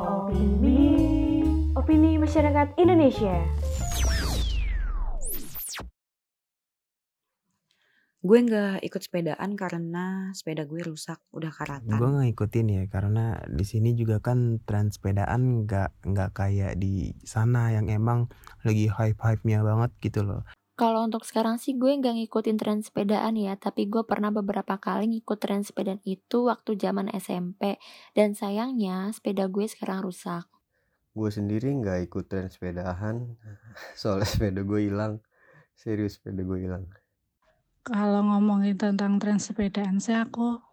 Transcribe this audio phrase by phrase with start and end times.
[0.00, 0.80] Opini
[1.76, 3.36] Opini Masyarakat Indonesia
[8.20, 11.96] Gue nggak ikut sepedaan karena sepeda gue rusak, udah karatan.
[11.96, 17.16] Gue nggak ikutin ya karena di sini juga kan tren sepedaan nggak nggak kayak di
[17.24, 18.28] sana yang emang
[18.60, 20.44] lagi hype-hype-nya banget gitu loh.
[20.80, 25.12] Kalau untuk sekarang sih gue nggak ngikutin tren sepedaan ya, tapi gue pernah beberapa kali
[25.12, 27.76] ngikut tren sepedaan itu waktu zaman SMP.
[28.16, 30.48] Dan sayangnya sepeda gue sekarang rusak.
[31.12, 33.36] Gue sendiri nggak ikut tren sepedaan,
[34.00, 35.20] soalnya sepeda gue hilang.
[35.76, 36.88] Serius sepeda gue hilang.
[37.84, 40.64] Kalau ngomongin tentang tren sepedaan sih aku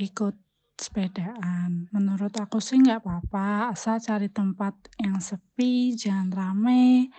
[0.00, 0.40] ikut
[0.80, 1.92] sepedaan.
[1.92, 7.12] Menurut aku sih nggak apa-apa, asal cari tempat yang sepi, jangan rame,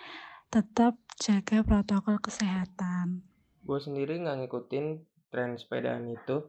[0.52, 3.24] tetap jaga protokol kesehatan.
[3.64, 4.86] Gue sendiri nggak ngikutin
[5.32, 6.44] tren sepedaan itu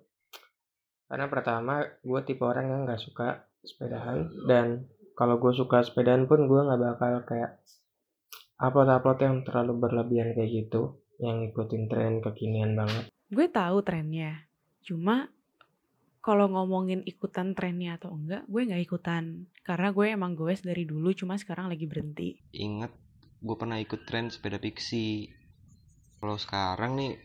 [1.06, 6.51] karena pertama gue tipe orang yang nggak suka sepedaan dan kalau gue suka sepedaan pun
[6.51, 7.62] gue nggak bakal kayak
[8.58, 13.06] upload-upload yang terlalu berlebihan kayak gitu yang ngikutin tren kekinian banget.
[13.30, 14.50] Gue tahu trennya,
[14.83, 15.30] cuma
[16.23, 19.47] kalau ngomongin ikutan trennya atau enggak, gue nggak ikutan.
[19.62, 22.39] Karena gue emang goes dari dulu, cuma sekarang lagi berhenti.
[22.55, 22.91] Ingat,
[23.43, 25.35] gue pernah ikut tren sepeda pixie.
[26.23, 27.19] Kalau sekarang nih,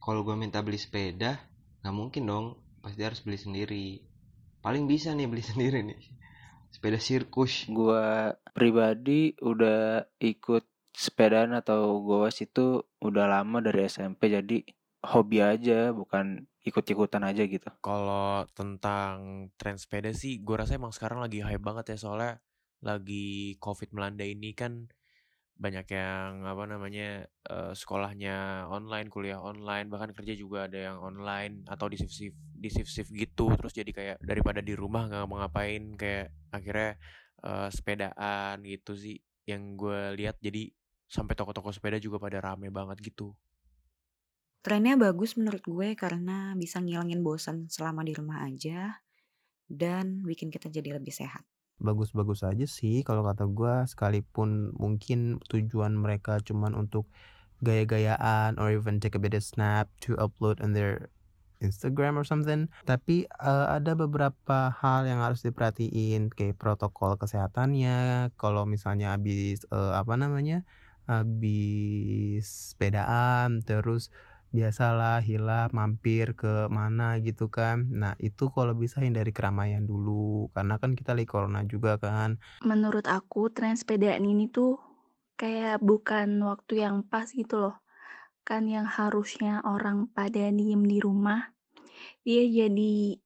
[0.00, 1.36] kalau gue minta beli sepeda,
[1.84, 2.46] nggak mungkin dong.
[2.80, 3.86] Pasti harus beli sendiri.
[4.64, 6.00] Paling bisa nih beli sendiri nih.
[6.72, 7.68] Sepeda sirkus.
[7.68, 14.60] Gue pribadi udah ikut sepedaan atau goes itu udah lama dari SMP jadi
[15.08, 17.68] hobi aja bukan ikut-ikutan aja gitu.
[17.82, 22.32] Kalau tentang tren sepeda sih gue rasa emang sekarang lagi hype banget ya soalnya
[22.82, 24.90] lagi covid melanda ini kan
[25.56, 31.62] banyak yang apa namanya uh, sekolahnya online, kuliah online, bahkan kerja juga ada yang online
[31.68, 33.52] atau di shift shift di shift shift gitu.
[33.54, 36.98] Terus jadi kayak daripada di rumah nggak mau ngapain kayak akhirnya
[37.46, 40.70] uh, sepedaan gitu sih yang gue lihat jadi
[41.10, 43.36] sampai toko-toko sepeda juga pada rame banget gitu.
[44.62, 49.02] Trennya bagus menurut gue karena bisa ngilangin bosan selama di rumah aja
[49.66, 51.42] dan bikin kita jadi lebih sehat.
[51.82, 57.10] Bagus-bagus aja sih kalau kata gue sekalipun mungkin tujuan mereka cuman untuk
[57.62, 61.10] gaya-gayaan or even take a bit of snap to upload on their
[61.62, 62.66] Instagram or something.
[62.82, 68.30] Tapi uh, ada beberapa hal yang harus diperhatiin kayak protokol kesehatannya.
[68.34, 70.66] Kalau misalnya habis uh, apa namanya
[71.06, 74.10] habis sepedaan terus
[74.52, 77.88] biasalah hilap mampir ke mana gitu kan.
[77.88, 80.52] Nah itu kalau bisa hindari keramaian dulu.
[80.52, 82.36] Karena kan kita lagi corona juga kan.
[82.62, 84.76] Menurut aku tren sepedaan ini tuh
[85.40, 87.76] kayak bukan waktu yang pas gitu loh.
[88.44, 91.48] Kan yang harusnya orang pada diem di rumah
[92.22, 93.18] dia jadi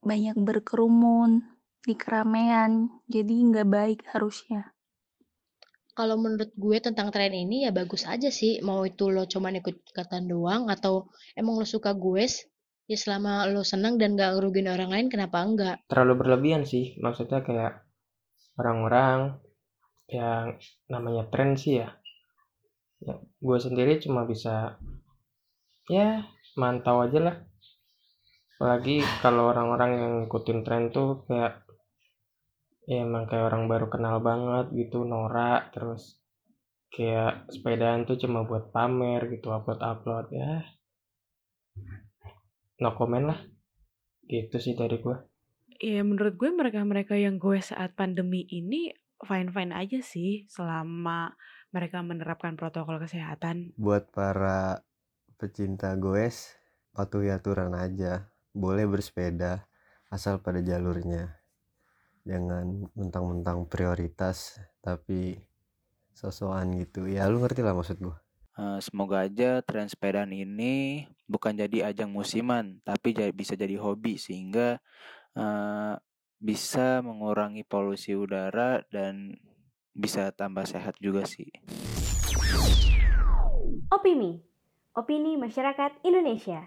[0.00, 1.42] banyak berkerumun
[1.82, 3.02] di keramaian.
[3.10, 4.77] Jadi nggak baik harusnya
[5.98, 8.62] kalau menurut gue tentang tren ini ya bagus aja sih.
[8.62, 12.22] Mau itu lo cuman ikut ikutan doang atau emang lo suka gue
[12.86, 15.76] ya selama lo senang dan gak ngerugin orang lain kenapa enggak?
[15.90, 16.94] Terlalu berlebihan sih.
[17.02, 17.82] Maksudnya kayak
[18.54, 19.42] orang-orang
[20.06, 20.54] yang
[20.86, 21.92] namanya tren sih ya,
[23.04, 24.78] ya gue sendiri cuma bisa
[25.90, 27.36] ya mantau aja lah.
[28.56, 31.67] Apalagi kalau orang-orang yang ngikutin tren tuh kayak
[32.88, 36.24] ya emang kayak orang baru kenal banget gitu norak terus
[36.88, 40.32] kayak sepedaan tuh cuma buat pamer gitu upload upload.
[40.32, 40.64] Ya
[42.80, 43.40] no comment lah.
[44.24, 45.16] Gitu sih dari gue
[45.78, 48.90] ya menurut gue mereka-mereka yang gue saat pandemi ini
[49.22, 51.38] fine-fine aja sih selama
[51.70, 53.74] mereka menerapkan protokol kesehatan.
[53.78, 54.82] Buat para
[55.38, 56.54] pecinta goes
[56.90, 58.26] patuhi aturan aja.
[58.50, 59.70] Boleh bersepeda
[60.10, 61.37] asal pada jalurnya
[62.28, 65.40] jangan mentang-mentang prioritas tapi
[66.12, 67.08] sosokan gitu.
[67.08, 68.16] Ya lu ngerti lah maksud gue
[68.58, 74.82] uh, semoga aja tren sepedaan ini bukan jadi ajang musiman tapi bisa jadi hobi sehingga
[75.38, 75.94] uh,
[76.38, 79.38] bisa mengurangi polusi udara dan
[79.94, 81.50] bisa tambah sehat juga sih.
[83.90, 84.38] Opini.
[84.94, 86.62] Opini masyarakat Indonesia